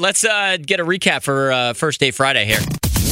Let's 0.00 0.24
uh, 0.24 0.56
get 0.60 0.80
a 0.80 0.84
recap 0.84 1.22
for 1.22 1.52
uh, 1.52 1.72
First 1.72 2.00
Date 2.00 2.16
Friday 2.16 2.46
here. 2.46 2.58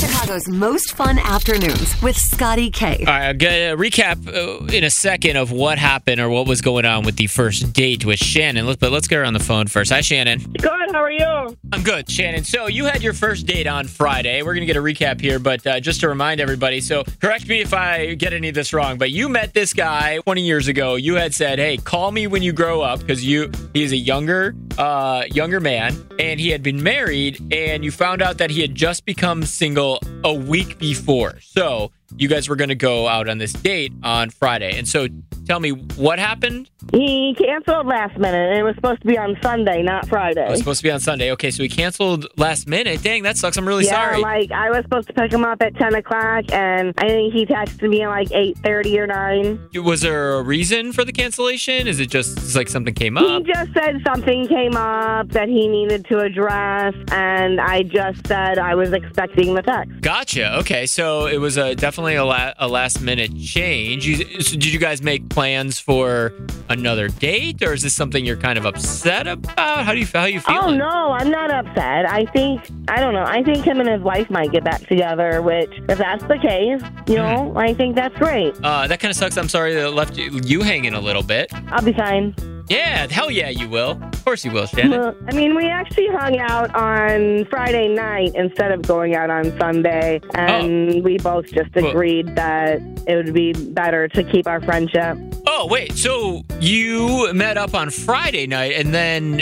Chicago's 0.00 0.48
most 0.48 0.96
fun 0.96 1.16
afternoons 1.16 2.02
with 2.02 2.18
Scotty 2.18 2.70
K. 2.70 2.96
All 2.98 3.04
right, 3.04 3.26
I'll 3.28 3.34
get 3.34 3.72
a 3.72 3.76
recap 3.76 4.26
uh, 4.26 4.64
in 4.66 4.82
a 4.82 4.90
second 4.90 5.36
of 5.36 5.52
what 5.52 5.78
happened 5.78 6.20
or 6.20 6.28
what 6.28 6.48
was 6.48 6.60
going 6.60 6.84
on 6.84 7.04
with 7.04 7.16
the 7.16 7.28
first 7.28 7.72
date 7.72 8.04
with 8.04 8.18
Shannon. 8.18 8.66
Let's, 8.66 8.80
but 8.80 8.90
let's 8.90 9.06
get 9.06 9.18
her 9.18 9.24
on 9.24 9.32
the 9.32 9.38
phone 9.38 9.68
first. 9.68 9.92
Hi, 9.92 10.00
Shannon. 10.00 10.40
Good. 10.40 10.90
How 10.90 11.04
are 11.04 11.10
you? 11.10 11.56
I'm 11.72 11.84
good, 11.84 12.10
Shannon. 12.10 12.42
So 12.42 12.66
you 12.66 12.84
had 12.84 13.00
your 13.00 13.12
first 13.12 13.46
date 13.46 13.68
on 13.68 13.86
Friday. 13.86 14.42
We're 14.42 14.54
going 14.54 14.66
to 14.66 14.72
get 14.72 14.76
a 14.76 14.82
recap 14.82 15.20
here, 15.20 15.38
but 15.38 15.64
uh, 15.64 15.78
just 15.78 16.00
to 16.00 16.08
remind 16.08 16.40
everybody, 16.40 16.80
so 16.80 17.04
correct 17.20 17.48
me 17.48 17.60
if 17.60 17.72
I 17.72 18.14
get 18.14 18.32
any 18.32 18.48
of 18.48 18.56
this 18.56 18.72
wrong, 18.72 18.98
but 18.98 19.12
you 19.12 19.28
met 19.28 19.54
this 19.54 19.72
guy 19.72 20.18
20 20.18 20.42
years 20.42 20.66
ago. 20.66 20.96
You 20.96 21.14
had 21.14 21.32
said, 21.32 21.60
"Hey, 21.60 21.76
call 21.76 22.10
me 22.10 22.26
when 22.26 22.42
you 22.42 22.52
grow 22.52 22.80
up," 22.80 22.98
because 22.98 23.24
you 23.24 23.52
he's 23.72 23.92
a 23.92 23.96
younger 23.96 24.54
uh, 24.78 25.24
younger 25.30 25.60
man, 25.60 25.94
and 26.18 26.40
he 26.40 26.50
had 26.50 26.62
been 26.62 26.82
married, 26.82 27.52
and 27.52 27.84
you 27.84 27.90
found 27.90 28.22
out 28.22 28.38
that 28.38 28.50
he 28.50 28.60
had 28.60 28.74
just 28.74 29.04
become 29.04 29.44
single 29.44 30.00
a 30.24 30.32
week 30.32 30.78
before. 30.78 31.38
So 31.40 31.92
you 32.16 32.28
guys 32.28 32.48
were 32.48 32.56
going 32.56 32.68
to 32.68 32.74
go 32.74 33.08
out 33.08 33.28
on 33.28 33.38
this 33.38 33.52
date 33.52 33.92
on 34.02 34.30
Friday, 34.30 34.76
and 34.78 34.88
so 34.88 35.08
tell 35.46 35.60
me 35.60 35.70
what 35.70 36.18
happened. 36.18 36.70
He 36.92 37.34
canceled 37.38 37.86
last 37.86 38.18
minute. 38.18 38.56
It 38.56 38.62
was 38.62 38.74
supposed 38.74 39.00
to 39.02 39.06
be 39.06 39.16
on 39.16 39.36
Sunday, 39.42 39.82
not 39.82 40.08
Friday. 40.08 40.44
It 40.44 40.50
was 40.50 40.58
supposed 40.58 40.80
to 40.80 40.84
be 40.84 40.90
on 40.90 41.00
Sunday. 41.00 41.30
Okay, 41.32 41.50
so 41.50 41.62
he 41.62 41.68
canceled 41.68 42.26
last 42.36 42.66
minute. 42.66 43.02
Dang, 43.02 43.22
that 43.22 43.36
sucks. 43.36 43.56
I'm 43.56 43.66
really 43.66 43.84
yeah, 43.84 43.92
sorry. 43.92 44.20
like 44.20 44.50
I 44.50 44.70
was 44.70 44.82
supposed 44.82 45.06
to 45.08 45.14
pick 45.14 45.32
him 45.32 45.44
up 45.44 45.62
at 45.62 45.74
ten 45.76 45.94
o'clock, 45.94 46.44
and 46.52 46.92
I 46.98 47.08
think 47.08 47.32
he 47.32 47.46
texted 47.46 47.88
me 47.88 48.02
at 48.02 48.08
like 48.08 48.32
eight 48.32 48.58
thirty 48.58 48.98
or 48.98 49.06
nine. 49.06 49.68
Was 49.74 50.00
there 50.00 50.34
a 50.34 50.42
reason 50.42 50.92
for 50.92 51.04
the 51.04 51.12
cancellation? 51.12 51.86
Is 51.86 52.00
it 52.00 52.10
just 52.10 52.54
like 52.56 52.68
something 52.68 52.94
came 52.94 53.16
up? 53.16 53.44
He 53.46 53.52
just 53.52 53.72
said 53.74 54.02
something 54.04 54.46
came 54.48 54.76
up 54.76 55.28
that 55.30 55.48
he 55.48 55.68
needed 55.68 56.04
to 56.06 56.18
address, 56.18 56.94
and 57.12 57.60
I 57.60 57.84
just 57.84 58.26
said 58.26 58.58
I 58.58 58.74
was 58.74 58.92
expecting 58.92 59.54
the 59.54 59.62
text. 59.62 60.00
Gotcha. 60.00 60.58
Okay, 60.58 60.86
so 60.86 61.26
it 61.26 61.38
was 61.38 61.56
a 61.56 61.74
definitely 61.74 62.01
a, 62.06 62.24
la- 62.24 62.52
a 62.58 62.68
last 62.68 63.00
minute 63.00 63.36
change. 63.38 64.06
You, 64.06 64.16
so 64.40 64.52
did 64.52 64.66
you 64.72 64.78
guys 64.78 65.02
make 65.02 65.28
plans 65.28 65.78
for 65.78 66.32
another 66.68 67.08
date, 67.08 67.62
or 67.62 67.72
is 67.72 67.82
this 67.82 67.94
something 67.94 68.24
you're 68.24 68.36
kind 68.36 68.58
of 68.58 68.64
upset 68.66 69.26
about? 69.26 69.58
How 69.84 69.92
do 69.92 69.98
you 70.00 70.06
how 70.06 70.24
you 70.24 70.40
feel? 70.40 70.58
Oh 70.60 70.70
no, 70.74 71.12
I'm 71.12 71.30
not 71.30 71.50
upset. 71.50 72.06
I 72.10 72.24
think 72.26 72.68
I 72.88 73.00
don't 73.00 73.14
know. 73.14 73.24
I 73.24 73.42
think 73.42 73.64
him 73.64 73.80
and 73.80 73.88
his 73.88 74.02
wife 74.02 74.28
might 74.30 74.52
get 74.52 74.64
back 74.64 74.86
together. 74.86 75.40
Which, 75.42 75.70
if 75.88 75.98
that's 75.98 76.22
the 76.24 76.38
case, 76.38 76.82
you 77.08 77.16
know, 77.16 77.52
I 77.56 77.74
think 77.74 77.94
that's 77.94 78.16
great. 78.18 78.54
Uh, 78.62 78.86
that 78.86 79.00
kind 79.00 79.10
of 79.10 79.16
sucks. 79.16 79.36
I'm 79.36 79.48
sorry 79.48 79.74
that 79.74 79.86
it 79.86 79.90
left 79.90 80.16
you, 80.16 80.40
you 80.44 80.62
hanging 80.62 80.94
a 80.94 81.00
little 81.00 81.22
bit. 81.22 81.52
I'll 81.68 81.82
be 81.82 81.92
fine. 81.92 82.34
Yeah, 82.68 83.06
hell 83.10 83.30
yeah, 83.30 83.48
you 83.48 83.68
will. 83.68 84.00
Of 84.22 84.26
course 84.26 84.44
you 84.44 84.52
will, 84.52 84.66
Shannon. 84.66 85.00
Well, 85.00 85.16
I 85.26 85.34
mean, 85.34 85.56
we 85.56 85.66
actually 85.66 86.06
hung 86.06 86.38
out 86.38 86.72
on 86.76 87.44
Friday 87.46 87.88
night 87.88 88.30
instead 88.36 88.70
of 88.70 88.82
going 88.82 89.16
out 89.16 89.30
on 89.30 89.58
Sunday, 89.58 90.20
and 90.36 90.94
oh. 90.94 91.00
we 91.00 91.18
both 91.18 91.46
just 91.46 91.74
Well- 91.74 91.88
agreed 91.88 92.36
that 92.36 92.80
it 93.08 93.16
would 93.16 93.34
be 93.34 93.52
better 93.52 94.06
to 94.06 94.22
keep 94.22 94.46
our 94.46 94.60
friendship. 94.60 95.18
Oh 95.48 95.66
wait, 95.68 95.94
so 95.94 96.44
you 96.60 97.32
met 97.34 97.56
up 97.58 97.74
on 97.74 97.90
Friday 97.90 98.46
night, 98.46 98.74
and 98.76 98.94
then 98.94 99.40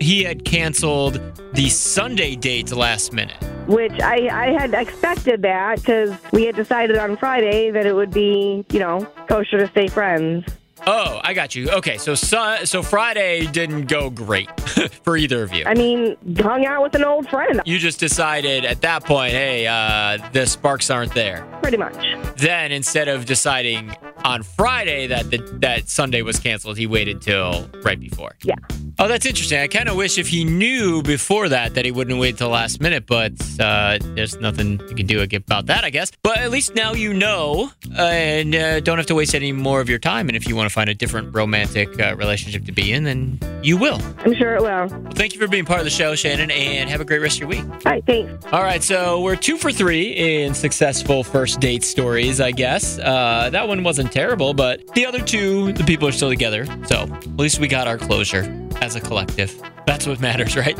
he 0.00 0.24
had 0.24 0.42
canceled 0.46 1.20
the 1.52 1.68
Sunday 1.68 2.34
date 2.34 2.72
last 2.72 3.12
minute. 3.12 3.36
Which 3.66 4.00
I, 4.00 4.30
I 4.32 4.58
had 4.58 4.72
expected 4.72 5.42
that 5.42 5.80
because 5.80 6.16
we 6.32 6.46
had 6.46 6.56
decided 6.56 6.96
on 6.96 7.18
Friday 7.18 7.70
that 7.72 7.84
it 7.84 7.94
would 7.94 8.14
be, 8.14 8.64
you 8.70 8.78
know, 8.78 9.06
kosher 9.28 9.58
to 9.58 9.68
stay 9.68 9.88
friends. 9.88 10.46
Oh, 10.90 11.20
I 11.22 11.34
got 11.34 11.54
you. 11.54 11.68
Okay, 11.70 11.98
so 11.98 12.14
su- 12.14 12.64
so 12.64 12.82
Friday 12.82 13.46
didn't 13.46 13.88
go 13.88 14.08
great 14.08 14.48
for 15.04 15.18
either 15.18 15.42
of 15.42 15.52
you. 15.52 15.64
I 15.66 15.74
mean, 15.74 16.16
hung 16.38 16.64
out 16.64 16.82
with 16.82 16.94
an 16.94 17.04
old 17.04 17.28
friend, 17.28 17.60
You 17.66 17.78
just 17.78 18.00
decided 18.00 18.64
at 18.64 18.80
that 18.80 19.04
point, 19.04 19.32
hey, 19.32 19.66
uh, 19.66 20.16
the 20.32 20.46
sparks 20.46 20.88
aren't 20.88 21.12
there. 21.12 21.44
pretty 21.60 21.76
much. 21.76 21.94
Then 22.38 22.72
instead 22.72 23.08
of 23.08 23.26
deciding 23.26 23.94
on 24.24 24.42
Friday 24.42 25.06
that 25.08 25.30
the, 25.30 25.38
that 25.60 25.90
Sunday 25.90 26.22
was 26.22 26.40
canceled, 26.40 26.78
he 26.78 26.86
waited 26.86 27.20
till 27.20 27.68
right 27.82 28.00
before. 28.00 28.36
Yeah. 28.42 28.54
Oh, 29.00 29.06
that's 29.06 29.26
interesting. 29.26 29.60
I 29.60 29.68
kind 29.68 29.88
of 29.88 29.94
wish 29.94 30.18
if 30.18 30.26
he 30.26 30.42
knew 30.42 31.02
before 31.02 31.48
that 31.50 31.74
that 31.74 31.84
he 31.84 31.92
wouldn't 31.92 32.18
wait 32.18 32.36
till 32.36 32.48
last 32.48 32.80
minute, 32.80 33.06
but 33.06 33.32
uh, 33.60 33.96
there's 34.16 34.40
nothing 34.40 34.80
you 34.88 34.96
can 34.96 35.06
do 35.06 35.22
about 35.22 35.66
that, 35.66 35.84
I 35.84 35.90
guess. 35.90 36.10
But 36.24 36.38
at 36.38 36.50
least 36.50 36.74
now 36.74 36.94
you 36.94 37.14
know, 37.14 37.70
uh, 37.96 38.02
and 38.02 38.56
uh, 38.56 38.80
don't 38.80 38.98
have 38.98 39.06
to 39.06 39.14
waste 39.14 39.36
any 39.36 39.52
more 39.52 39.80
of 39.80 39.88
your 39.88 40.00
time. 40.00 40.28
And 40.28 40.34
if 40.34 40.48
you 40.48 40.56
want 40.56 40.68
to 40.68 40.74
find 40.74 40.90
a 40.90 40.94
different 40.94 41.32
romantic 41.32 42.00
uh, 42.00 42.16
relationship 42.16 42.64
to 42.64 42.72
be 42.72 42.92
in, 42.92 43.04
then 43.04 43.38
you 43.62 43.76
will. 43.76 44.00
I'm 44.18 44.34
sure 44.34 44.56
it 44.56 44.62
will. 44.62 44.68
Well, 44.88 45.12
thank 45.12 45.32
you 45.32 45.40
for 45.40 45.46
being 45.46 45.64
part 45.64 45.78
of 45.78 45.84
the 45.84 45.90
show, 45.90 46.16
Shannon, 46.16 46.50
and 46.50 46.90
have 46.90 47.00
a 47.00 47.04
great 47.04 47.20
rest 47.20 47.36
of 47.36 47.40
your 47.42 47.50
week. 47.50 47.84
right, 47.84 48.04
thanks. 48.04 48.46
All 48.46 48.64
right, 48.64 48.82
so 48.82 49.20
we're 49.20 49.36
two 49.36 49.58
for 49.58 49.70
three 49.70 50.08
in 50.08 50.54
successful 50.54 51.22
first 51.22 51.60
date 51.60 51.84
stories, 51.84 52.40
I 52.40 52.50
guess. 52.50 52.98
Uh, 52.98 53.48
that 53.52 53.68
one 53.68 53.84
wasn't 53.84 54.10
terrible, 54.10 54.54
but 54.54 54.84
the 54.94 55.06
other 55.06 55.20
two, 55.20 55.72
the 55.74 55.84
people 55.84 56.08
are 56.08 56.12
still 56.12 56.30
together. 56.30 56.66
So 56.86 57.02
at 57.02 57.36
least 57.36 57.60
we 57.60 57.68
got 57.68 57.86
our 57.86 57.96
closure 57.96 58.57
as 58.80 58.96
a 58.96 59.00
collective. 59.00 59.60
That's 59.86 60.06
what 60.06 60.20
matters, 60.20 60.56
right? 60.56 60.76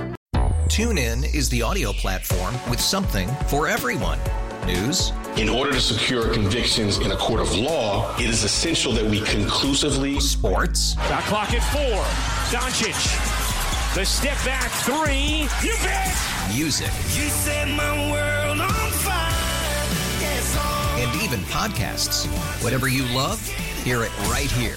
TuneIn 0.69 1.35
is 1.35 1.49
the 1.49 1.63
audio 1.63 1.93
platform 1.93 2.55
with 2.71 2.81
something 2.81 3.29
for 3.49 3.69
everyone. 3.69 4.19
News, 4.67 5.13
In 5.37 5.49
order 5.49 5.73
to 5.73 5.81
secure 5.81 6.33
convictions 6.35 6.99
in 6.99 7.11
a 7.13 7.17
court 7.17 7.41
of 7.41 7.57
law, 7.57 8.15
it 8.19 8.27
is 8.29 8.45
essential 8.45 8.93
that 8.93 9.05
we 9.05 9.21
conclusively 9.23 10.21
sports, 10.21 10.95
Shot 11.09 11.23
clock 11.25 11.53
at 11.55 11.63
four. 11.73 12.03
Doncic. 12.53 12.95
The 13.95 14.05
step 14.05 14.37
back 14.45 14.71
three. 14.83 15.49
You 15.67 15.75
bet. 15.83 16.15
music, 16.55 16.91
You 17.17 17.29
set 17.31 17.69
my 17.69 18.11
world 18.13 18.61
on 18.61 18.91
fire. 18.91 19.33
Yes, 20.21 20.57
and 20.99 21.23
even 21.23 21.41
podcasts. 21.47 22.27
Whatever 22.63 22.89
you 22.89 23.05
love, 23.17 23.41
hear 23.85 24.03
it 24.03 24.17
right 24.29 24.51
here 24.51 24.77